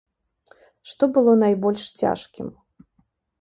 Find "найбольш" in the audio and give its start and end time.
1.43-1.83